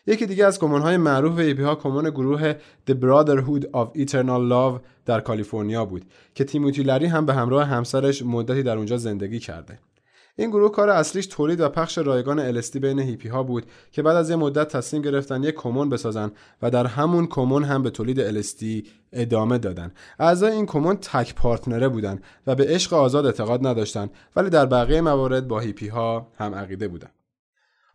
[0.08, 2.54] یکی دیگه از کمون های معروف هیپی ها کمون گروه
[2.90, 8.22] The Brotherhood of Eternal Love در کالیفرنیا بود که تیموتی لری هم به همراه همسرش
[8.22, 9.80] مدتی در اونجا زندگی کرده.
[10.38, 13.66] این گروه کار اصلیش تولید و پخش رایگان ال اس دی بین هیپی ها بود
[13.92, 16.32] که بعد از یه مدت تصمیم گرفتن یک کمون بسازن
[16.62, 18.84] و در همون کمون هم به تولید الستی
[19.14, 19.92] ادامه دادن.
[20.20, 25.02] اعضای این کمون تک پارتنره بودن و به عشق آزاد اعتقاد نداشتند ولی در بقیه
[25.02, 27.10] موارد با هیپی ها هم عقیده بودن.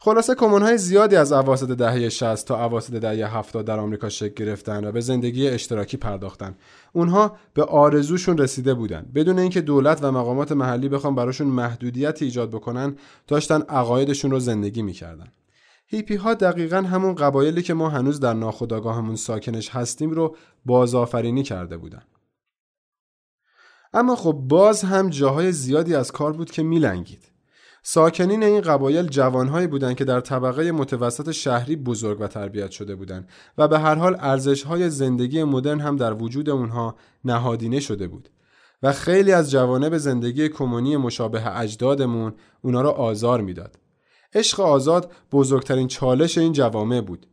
[0.02, 4.44] خلاصه کمون های زیادی از اواسط دهه 60 تا اواسط دهه 70 در آمریکا شکل
[4.44, 6.54] گرفتن و به زندگی اشتراکی پرداختن.
[6.92, 9.06] اونها به آرزوشون رسیده بودن.
[9.14, 12.96] بدون اینکه دولت و مقامات محلی بخوان براشون محدودیت ایجاد بکنن،
[13.26, 15.28] داشتن عقایدشون رو زندگی می‌کردن.
[15.86, 20.36] هیپی ها دقیقا همون قبایلی که ما هنوز در ناخودآگاهمون ساکنش هستیم رو
[20.66, 22.02] بازآفرینی کرده بودن.
[23.92, 27.29] اما خب باز هم جاهای زیادی از کار بود که میلنگید.
[27.82, 33.28] ساکنین این قبایل جوانهایی بودند که در طبقه متوسط شهری بزرگ و تربیت شده بودند
[33.58, 38.28] و به هر حال ارزشهای زندگی مدرن هم در وجود اونها نهادینه شده بود
[38.82, 43.78] و خیلی از جوانه به زندگی کمونی مشابه اجدادمون اونا را آزار می‌داد.
[44.34, 47.26] عشق آزاد بزرگترین چالش این جوامع بود.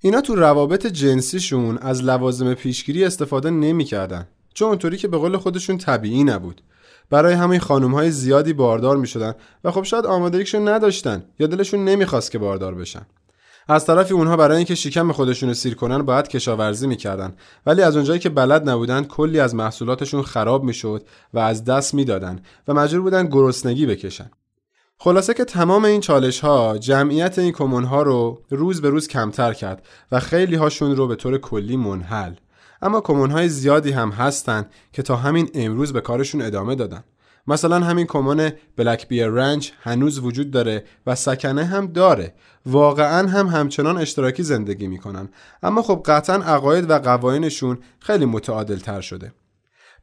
[0.00, 5.78] اینا تو روابط جنسیشون از لوازم پیشگیری استفاده نمی‌کردن چون اونطوری که به قول خودشون
[5.78, 6.62] طبیعی نبود.
[7.10, 9.34] برای همین خانم های زیادی باردار می شدن
[9.64, 13.06] و خب شاید آمادگیشون نداشتن یا دلشون نمی‌خواست که باردار بشن.
[13.68, 17.34] از طرفی اونها برای اینکه شکم خودشون رو سیر کنن باید کشاورزی می‌کردن
[17.66, 21.02] ولی از اونجایی که بلد نبودن کلی از محصولاتشون خراب می‌شد
[21.34, 24.30] و از دست می‌دادن و مجبور بودن گرسنگی بکشن.
[24.98, 29.52] خلاصه که تمام این چالش ها جمعیت این کمون ها رو روز به روز کمتر
[29.52, 32.32] کرد و خیلی هاشون رو به طور کلی منحل.
[32.84, 37.04] اما کمون های زیادی هم هستن که تا همین امروز به کارشون ادامه دادن.
[37.46, 42.34] مثلا همین کمون بلک بیر رنچ هنوز وجود داره و سکنه هم داره.
[42.66, 45.28] واقعا هم همچنان اشتراکی زندگی می‌کنن.
[45.62, 49.32] اما خب قطعا عقاید و قوانینشون خیلی متعادل تر شده.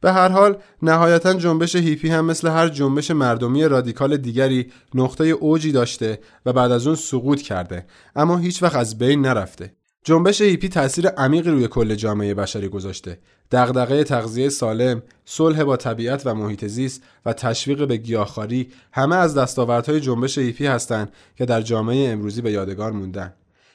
[0.00, 5.72] به هر حال نهایتا جنبش هیپی هم مثل هر جنبش مردمی رادیکال دیگری نقطه اوجی
[5.72, 7.86] داشته و بعد از اون سقوط کرده.
[8.16, 9.74] اما هیچ وقت از بین نرفته.
[10.04, 13.18] جنبش هیپی تاثیر عمیقی روی کل جامعه بشری گذاشته.
[13.52, 19.34] دغدغه تغذیه سالم، صلح با طبیعت و محیط زیست و تشویق به گیاهخواری همه از
[19.34, 23.34] دستاوردهای جنبش هیپی هستند که در جامعه امروزی به یادگار موندن.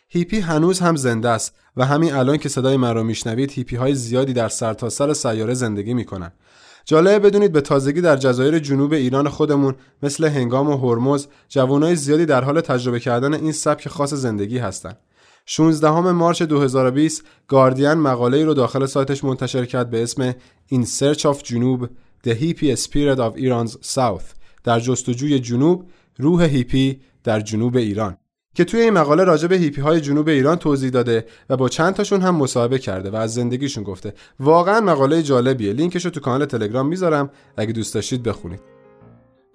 [0.09, 3.95] هیپی هنوز هم زنده است و همین الان که صدای من رو میشنوید هیپی های
[3.95, 6.31] زیادی در سرتاسر سر سیاره زندگی می‌کنن.
[6.85, 12.25] جالبه بدونید به تازگی در جزایر جنوب ایران خودمون مثل هنگام و هرمز جوانای زیادی
[12.25, 14.97] در حال تجربه کردن این سبک خاص زندگی هستند.
[15.49, 20.31] 16 مارچ 2020 گاردین مقاله ای رو داخل سایتش منتشر کرد به اسم
[20.73, 21.89] In Search of جنوب
[22.27, 24.23] The Hippie Spirit of Iran's South.
[24.63, 25.85] در جستجوی جنوب
[26.17, 28.17] روح هیپی در جنوب ایران.
[28.55, 31.93] که توی این مقاله راجع به هیپی های جنوب ایران توضیح داده و با چند
[31.93, 34.13] تاشون هم مصاحبه کرده و از زندگیشون گفته.
[34.39, 35.73] واقعا مقاله جالبیه.
[35.73, 37.29] لینکش رو تو کانال تلگرام می‌ذارم.
[37.57, 38.76] اگه دوست داشتید بخونید.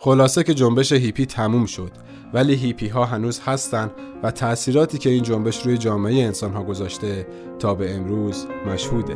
[0.05, 1.92] خلاصه که جنبش هیپی تموم شد
[2.32, 3.90] ولی هیپی ها هنوز هستن
[4.22, 7.26] و تأثیراتی که این جنبش روی جامعه انسان ها گذاشته
[7.59, 9.14] تا به امروز مشهوده.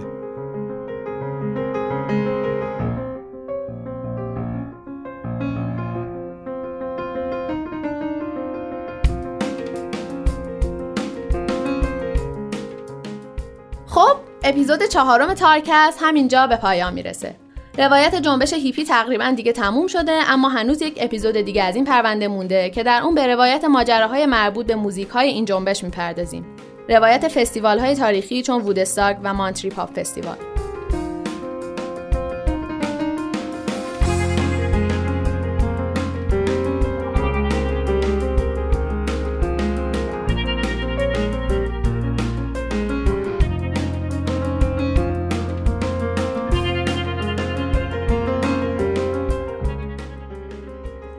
[13.87, 17.46] خب اپیزود چهارم تارکست همینجا به پایان می‌رسه.
[17.79, 22.29] روایت جنبش هیپی تقریبا دیگه تموم شده اما هنوز یک اپیزود دیگه از این پرونده
[22.29, 26.47] مونده که در اون به روایت ماجراهای مربوط به موزیک های این جنبش می‌پردازیم.
[26.89, 30.56] روایت فستیوال های تاریخی چون وودستاک و Monterey Pop Festival.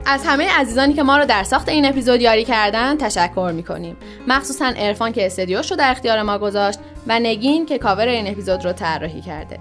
[0.10, 3.98] از همه عزیزانی که ما رو در ساخت این اپیزود یاری کردن تشکر می‌کنیم.
[4.28, 8.66] مخصوصا ارفان که استدیوش رو در اختیار ما گذاشت و نگین که کاور این اپیزود
[8.66, 9.60] رو طراحی کرده.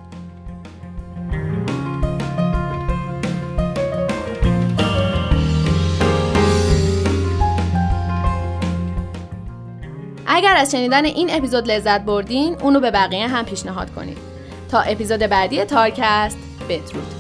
[10.27, 14.19] اگر از شنیدن این اپیزود لذت بردین اونو به بقیه هم پیشنهاد کنید.
[14.71, 16.39] تا اپیزود بعدی تارکست
[16.69, 17.16] بدرود.